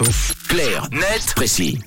bientôt. 0.00 0.12
Clair, 0.48 0.88
net, 0.90 1.34
précis. 1.34 1.78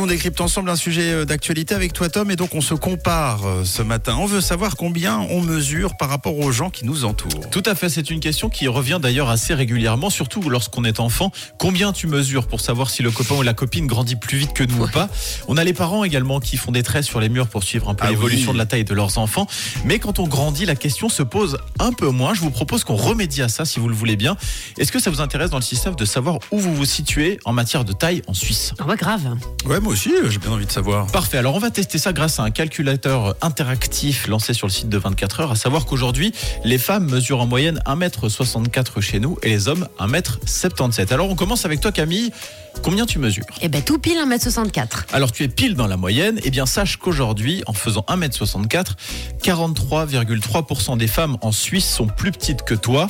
Nous, 0.00 0.04
on 0.06 0.08
décrypte 0.08 0.40
ensemble 0.40 0.70
un 0.70 0.76
sujet 0.76 1.12
euh, 1.12 1.24
d'actualité 1.26 1.74
avec 1.74 1.92
toi, 1.92 2.08
Tom, 2.08 2.30
et 2.30 2.36
donc 2.36 2.54
on 2.54 2.62
se 2.62 2.72
compare 2.72 3.44
euh, 3.44 3.64
ce 3.66 3.82
matin. 3.82 4.16
On 4.18 4.24
veut 4.24 4.40
savoir 4.40 4.76
combien 4.76 5.18
on 5.28 5.42
mesure 5.42 5.98
par 5.98 6.08
rapport 6.08 6.38
aux 6.38 6.50
gens 6.52 6.70
qui 6.70 6.86
nous 6.86 7.04
entourent. 7.04 7.50
Tout 7.50 7.62
à 7.66 7.74
fait, 7.74 7.90
c'est 7.90 8.08
une 8.10 8.18
question 8.20 8.48
qui 8.48 8.66
revient 8.66 8.98
d'ailleurs 9.02 9.28
assez 9.28 9.52
régulièrement, 9.52 10.08
surtout 10.08 10.48
lorsqu'on 10.48 10.84
est 10.86 11.00
enfant. 11.00 11.32
Combien 11.58 11.92
tu 11.92 12.06
mesures 12.06 12.46
pour 12.46 12.62
savoir 12.62 12.88
si 12.88 13.02
le 13.02 13.10
copain 13.10 13.34
ou 13.34 13.42
la 13.42 13.52
copine 13.52 13.86
grandit 13.86 14.16
plus 14.16 14.38
vite 14.38 14.54
que 14.54 14.64
nous 14.64 14.84
ou 14.84 14.88
pas? 14.88 15.10
On 15.48 15.58
a 15.58 15.64
les 15.64 15.74
parents 15.74 16.02
également 16.02 16.40
qui 16.40 16.56
font 16.56 16.72
des 16.72 16.82
traits 16.82 17.04
sur 17.04 17.20
les 17.20 17.28
murs 17.28 17.48
pour 17.48 17.62
suivre 17.62 17.90
un 17.90 17.94
peu 17.94 18.06
Ah 18.06 18.10
l'évolution 18.10 18.52
oui. 18.52 18.54
de 18.54 18.58
la 18.58 18.64
taille 18.64 18.84
de 18.84 18.94
leurs 18.94 19.18
enfants. 19.18 19.46
Mais 19.84 19.98
quand 19.98 20.18
on 20.18 20.26
grandit, 20.26 20.64
la 20.64 20.76
question 20.76 21.10
se 21.10 21.22
pose 21.22 21.58
un 21.78 21.92
peu 21.92 22.08
moins. 22.08 22.32
Je 22.32 22.40
vous 22.40 22.50
propose 22.50 22.84
qu'on 22.84 22.96
remédie 22.96 23.42
à 23.42 23.50
ça 23.50 23.66
si 23.66 23.78
vous 23.78 23.88
le 23.90 23.94
voulez 23.94 24.16
bien. 24.16 24.38
Est-ce 24.78 24.92
que 24.92 24.98
ça 24.98 25.10
vous 25.10 25.20
intéresse 25.20 25.50
dans 25.50 25.58
le 25.58 25.62
système 25.62 25.94
de 25.94 26.06
savoir 26.06 26.38
où 26.52 26.58
vous 26.58 26.74
vous 26.74 26.86
situez 26.86 27.38
en 27.44 27.52
matière 27.52 27.84
de 27.84 27.92
taille 27.92 28.22
en 28.28 28.32
Suisse? 28.32 28.72
Ah 28.78 28.86
ouais, 28.86 28.96
grave. 28.96 29.36
Ouais, 29.66 29.78
moi 29.78 29.89
aussi, 29.90 30.14
euh, 30.14 30.30
j'ai 30.30 30.38
bien 30.38 30.50
envie 30.50 30.66
de 30.66 30.72
savoir. 30.72 31.06
Parfait, 31.08 31.38
alors 31.38 31.54
on 31.56 31.58
va 31.58 31.70
tester 31.70 31.98
ça 31.98 32.12
grâce 32.12 32.38
à 32.38 32.44
un 32.44 32.50
calculateur 32.50 33.34
interactif 33.42 34.28
lancé 34.28 34.54
sur 34.54 34.66
le 34.66 34.72
site 34.72 34.88
de 34.88 34.98
24 34.98 35.40
heures, 35.40 35.50
à 35.52 35.56
savoir 35.56 35.84
qu'aujourd'hui, 35.84 36.32
les 36.64 36.78
femmes 36.78 37.10
mesurent 37.10 37.40
en 37.40 37.46
moyenne 37.46 37.80
1m64 37.86 39.00
chez 39.00 39.18
nous 39.18 39.36
et 39.42 39.48
les 39.48 39.68
hommes 39.68 39.88
1m77. 39.98 41.12
Alors 41.12 41.28
on 41.28 41.34
commence 41.34 41.64
avec 41.64 41.80
toi 41.80 41.90
Camille, 41.92 42.30
combien 42.82 43.04
tu 43.04 43.18
mesures? 43.18 43.44
Eh 43.62 43.68
ben 43.68 43.82
tout 43.82 43.98
pile 43.98 44.18
1m64. 44.18 45.06
alors 45.12 45.32
tu 45.32 45.42
es 45.42 45.48
pile 45.48 45.74
dans 45.74 45.88
la 45.88 45.96
moyenne, 45.96 46.38
et 46.44 46.50
bien 46.50 46.66
sache 46.66 46.96
qu'aujourd'hui, 46.96 47.62
en 47.66 47.72
faisant 47.72 48.04
1m64, 48.08 48.92
43,3% 49.42 50.98
des 50.98 51.08
femmes 51.08 51.36
en 51.40 51.50
Suisse 51.52 51.88
sont 51.88 52.06
plus 52.06 52.30
petites 52.30 52.62
que 52.62 52.74
toi 52.74 53.08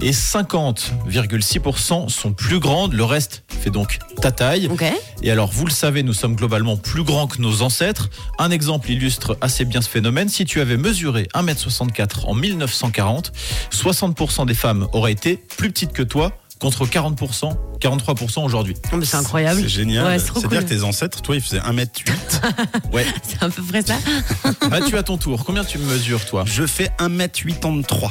et 0.00 0.12
50,6% 0.12 2.08
sont 2.08 2.32
plus 2.32 2.58
grandes. 2.58 2.94
Le 2.94 3.04
reste 3.04 3.44
fait 3.48 3.70
donc 3.70 3.98
ta 4.20 4.32
taille. 4.32 4.68
Ok. 4.70 4.84
Et 5.22 5.30
alors, 5.30 5.50
vous 5.52 5.64
le 5.64 5.70
savez, 5.70 6.02
nous 6.02 6.12
sommes 6.12 6.34
globalement 6.34 6.76
plus 6.76 7.04
grands 7.04 7.26
que 7.28 7.40
nos 7.40 7.62
ancêtres. 7.62 8.10
Un 8.38 8.50
exemple 8.50 8.90
illustre 8.90 9.36
assez 9.40 9.64
bien 9.64 9.80
ce 9.80 9.88
phénomène. 9.88 10.28
Si 10.28 10.44
tu 10.44 10.60
avais 10.60 10.76
mesuré 10.76 11.28
1m64 11.34 12.26
en 12.26 12.34
1940, 12.34 13.32
60% 13.70 14.46
des 14.46 14.54
femmes 14.54 14.88
auraient 14.92 15.12
été 15.12 15.36
plus 15.56 15.70
petites 15.70 15.92
que 15.92 16.02
toi 16.02 16.32
contre 16.58 16.86
40%, 16.86 17.56
43% 17.80 18.44
aujourd'hui. 18.44 18.74
Mais 18.96 19.04
c'est 19.04 19.16
incroyable. 19.16 19.60
C'est 19.62 19.68
génial. 19.68 20.06
Ouais, 20.06 20.18
c'est 20.20 20.26
trop 20.26 20.40
C'est-à-dire 20.40 20.60
cool. 20.60 20.68
que 20.68 20.74
tes 20.74 20.82
ancêtres, 20.84 21.20
toi, 21.20 21.34
ils 21.34 21.40
faisaient 21.42 21.58
1m8. 21.58 22.12
Ouais. 22.92 23.04
C'est 23.22 23.42
à 23.42 23.48
peu 23.48 23.62
près 23.62 23.82
ça. 23.82 23.96
Ah, 24.70 24.80
tu 24.88 24.96
as 24.96 25.02
ton 25.02 25.16
tour. 25.18 25.44
Combien 25.44 25.64
tu 25.64 25.78
mesures, 25.78 26.24
toi? 26.24 26.44
Je 26.46 26.66
fais 26.66 26.90
1m83. 27.00 28.10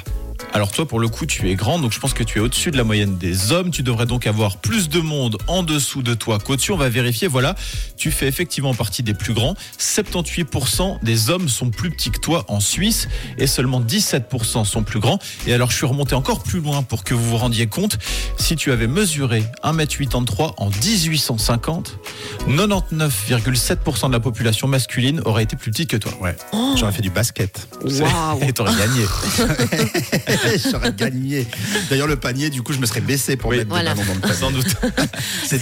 Alors 0.54 0.72
toi, 0.72 0.86
pour 0.86 1.00
le 1.00 1.08
coup, 1.08 1.26
tu 1.26 1.50
es 1.50 1.56
grand, 1.56 1.80
donc 1.80 1.94
je 1.94 2.00
pense 2.00 2.14
que 2.14 2.24
tu 2.24 2.40
es 2.40 2.42
au-dessus 2.42 2.72
de 2.72 2.78
la 2.78 2.84
moyenne 2.84 3.18
des 3.18 3.54
hommes. 3.54 3.72
Tu 3.72 3.84
devrais 3.84 4.06
donc 4.06 4.28
avoir 4.28 4.58
plus 4.58 4.90
de 4.90 5.00
monde 5.00 5.38
en 5.48 5.64
dessous 5.64 6.02
de 6.02 6.14
toi 6.14 6.40
qu'au-dessus. 6.40 6.74
On 6.74 6.78
va 6.78 6.90
vérifier. 6.90 7.30
Voilà, 7.30 7.56
tu 7.96 8.12
fais 8.12 8.28
effectivement 8.28 8.74
partie 8.74 9.02
des 9.02 9.14
plus 9.14 9.34
grands. 9.34 9.56
78% 9.80 11.04
des 11.04 11.30
hommes 11.30 11.48
sont 11.48 11.70
plus 11.70 11.90
petits 11.90 12.12
que 12.12 12.20
toi 12.20 12.44
en 12.50 12.60
Suisse 12.60 13.08
et 13.38 13.48
seulement 13.48 13.80
17% 13.80 14.66
sont 14.66 14.84
plus 14.84 15.00
grands. 15.00 15.20
Et 15.48 15.54
alors, 15.54 15.72
je 15.72 15.78
suis 15.78 15.86
remonté 15.86 16.16
encore 16.16 16.44
plus 16.44 16.60
loin 16.60 16.84
pour 16.84 17.06
que 17.06 17.14
vous 17.14 17.30
vous 17.30 17.38
rendiez 17.38 17.68
compte. 17.68 17.98
Si 18.38 18.58
tu 18.58 18.74
avais 18.74 18.88
mesuré 18.88 19.46
1m83 19.64 20.56
en 20.58 20.70
1850, 20.70 21.98
99,7% 22.50 24.08
de 24.08 24.12
la 24.12 24.20
population 24.20 24.68
masculine 24.68 25.22
aurait 25.24 25.44
été 25.44 25.56
plus 25.56 25.72
petite 25.72 25.90
que 25.90 25.98
toi. 25.98 26.12
Ouais. 26.20 26.36
J'aurais 26.76 26.92
fait 26.92 27.02
du 27.02 27.10
basket. 27.10 27.68
Waouh. 27.84 28.44
Et 28.44 28.52
t'aurais 28.52 28.76
gagné. 28.76 29.06
J'aurais 30.72 30.94
gagné. 30.94 31.48
D'ailleurs, 31.90 32.08
le 32.08 32.16
panier, 32.16 32.50
du 32.50 32.62
coup, 32.62 32.74
je 32.74 32.80
me 32.80 32.86
serais 32.86 33.02
baissé 33.02 33.36
pour 33.36 33.50
Oui. 33.52 33.58
mettre 33.58 33.70
Voilà. 33.70 33.94
des 33.94 34.02
ballons 34.02 34.10
dans 34.10 34.16
le 34.16 34.22
panier. 34.22 34.36
Sans 34.36 34.52
doute. 34.52 34.76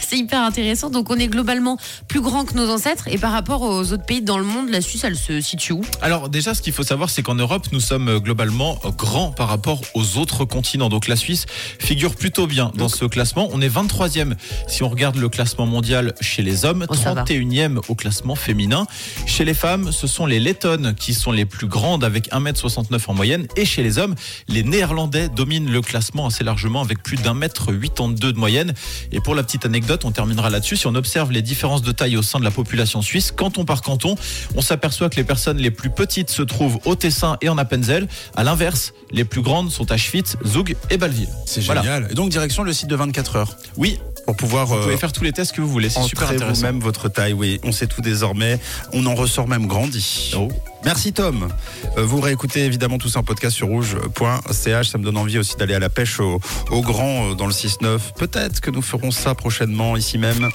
C'est 0.00 0.16
hyper 0.16 0.42
intéressant. 0.42 0.90
Donc 0.90 1.10
on 1.10 1.16
est 1.16 1.28
globalement 1.28 1.78
plus 2.08 2.20
grand 2.20 2.44
que 2.44 2.54
nos 2.54 2.68
ancêtres. 2.70 3.08
Et 3.08 3.18
par 3.18 3.32
rapport 3.32 3.62
aux 3.62 3.92
autres 3.92 4.04
pays 4.04 4.22
dans 4.22 4.38
le 4.38 4.44
monde, 4.44 4.70
la 4.70 4.80
Suisse, 4.80 5.04
elle 5.04 5.16
se 5.16 5.40
situe 5.40 5.72
où? 5.72 5.82
Alors 6.02 6.28
déjà, 6.28 6.54
ce 6.54 6.62
qu'il 6.62 6.72
faut 6.72 6.82
savoir, 6.82 7.10
c'est 7.10 7.22
qu'en 7.22 7.34
Europe, 7.34 7.66
nous 7.72 7.80
sommes 7.80 8.08
euh, 8.08 8.20
globalement 8.20 8.78
euh, 8.84 8.90
grands 8.90 9.30
par 9.30 9.48
rapport 9.48 9.80
aux 9.94 10.16
autres 10.18 10.44
continents. 10.44 10.88
Donc 10.88 11.08
la 11.08 11.16
Suisse 11.16 11.46
figure 11.78 12.14
plutôt 12.14 12.46
bien 12.46 12.72
dans 12.74 12.88
ce 12.88 13.04
classement. 13.04 13.48
On 13.52 13.60
est 13.60 13.68
23e 13.68 14.34
si 14.66 14.82
on 14.82 14.88
regarde 14.88 15.16
le 15.16 15.28
classement 15.28 15.66
mondial 15.66 16.14
chez 16.20 16.42
les 16.42 16.64
hommes, 16.64 16.86
Oh, 16.88 16.94
ça 16.94 17.14
va. 17.14 17.24
31e 17.24 17.78
au 17.88 17.94
classement 17.94 18.34
féminin. 18.34 18.86
Chez 19.26 19.44
les 19.44 19.54
femmes, 19.54 19.92
ce 19.92 20.06
sont 20.06 20.26
les 20.26 20.40
lettonnes 20.40 20.94
qui 20.94 21.14
sont 21.14 21.32
les 21.32 21.44
plus 21.44 21.66
grandes 21.66 22.04
avec 22.04 22.30
1m69 22.30 23.00
en 23.08 23.14
moyenne. 23.14 23.46
Et 23.56 23.64
chez 23.64 23.82
les 23.82 23.98
hommes, 23.98 24.07
les 24.48 24.62
néerlandais 24.62 25.28
dominent 25.28 25.70
le 25.70 25.80
classement 25.80 26.26
assez 26.26 26.44
largement 26.44 26.80
avec 26.82 27.02
plus 27.02 27.16
d'un 27.16 27.34
mètre 27.34 27.66
82 27.66 28.32
de 28.32 28.38
moyenne. 28.38 28.74
Et 29.12 29.20
pour 29.20 29.34
la 29.34 29.42
petite 29.42 29.64
anecdote, 29.66 30.04
on 30.04 30.10
terminera 30.12 30.50
là-dessus. 30.50 30.76
Si 30.76 30.86
on 30.86 30.94
observe 30.94 31.32
les 31.32 31.42
différences 31.42 31.82
de 31.82 31.92
taille 31.92 32.16
au 32.16 32.22
sein 32.22 32.38
de 32.38 32.44
la 32.44 32.50
population 32.50 33.02
suisse, 33.02 33.32
canton 33.32 33.64
par 33.64 33.82
canton, 33.82 34.14
on 34.54 34.60
s'aperçoit 34.60 35.08
que 35.10 35.16
les 35.16 35.24
personnes 35.24 35.58
les 35.58 35.70
plus 35.70 35.90
petites 35.90 36.30
se 36.30 36.42
trouvent 36.42 36.78
au 36.84 36.94
Tessin 36.94 37.36
et 37.40 37.48
en 37.48 37.58
Appenzell. 37.58 38.06
À 38.36 38.44
l'inverse, 38.44 38.92
les 39.10 39.24
plus 39.24 39.42
grandes 39.42 39.70
sont 39.70 39.90
à 39.92 39.96
Schwyz, 39.96 40.36
Zug 40.46 40.76
et 40.90 40.96
Bâle-Ville. 40.98 41.28
C'est 41.46 41.62
Voilà. 41.64 41.82
génial. 41.82 42.08
Et 42.10 42.14
donc, 42.14 42.30
direction 42.30 42.62
le 42.62 42.72
site 42.72 42.88
de 42.88 42.96
24 42.96 43.36
heures 43.36 43.56
Oui, 43.76 43.98
pour 44.26 44.36
pouvoir. 44.36 44.66
vous 44.66 44.74
euh, 44.76 44.82
pouvez 44.82 44.96
faire 44.96 45.12
tous 45.12 45.24
les 45.24 45.32
tests 45.32 45.52
que 45.52 45.60
vous 45.60 45.68
voulez. 45.68 45.88
C'est 45.90 46.02
super 46.02 46.30
intéressant. 46.30 46.54
vous-même 46.54 46.80
votre 46.80 47.08
taille, 47.08 47.32
oui. 47.32 47.60
On 47.64 47.72
sait 47.72 47.86
tout 47.86 48.00
désormais. 48.02 48.58
On 48.92 49.06
en 49.06 49.14
ressort 49.14 49.48
même 49.48 49.66
grandi. 49.66 50.32
Oh. 50.36 50.48
Merci 50.84 51.12
Tom. 51.12 51.48
Euh, 51.96 52.04
vous 52.04 52.20
réécoutez 52.20 52.64
évidemment 52.64 52.98
tout 52.98 53.08
ça 53.08 53.20
en 53.20 53.22
podcast 53.22 53.56
sur 53.56 53.68
rouge.ch. 53.68 54.88
Ça 54.88 54.98
me 54.98 55.04
donne 55.04 55.16
envie 55.16 55.38
aussi 55.38 55.56
d'aller 55.56 55.74
à 55.74 55.78
la 55.78 55.88
pêche 55.88 56.20
au, 56.20 56.40
grand 56.70 57.30
euh, 57.30 57.34
dans 57.34 57.46
le 57.46 57.52
6-9. 57.52 57.98
Peut-être 58.16 58.60
que 58.60 58.70
nous 58.70 58.82
ferons 58.82 59.10
ça 59.10 59.34
prochainement 59.34 59.96
ici 59.96 60.18
même. 60.18 60.48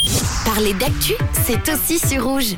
Parler 0.46 0.74
d'actu, 0.74 1.14
c'est 1.46 1.70
aussi 1.70 2.00
sur. 2.00 2.24
Rouge. 2.24 2.56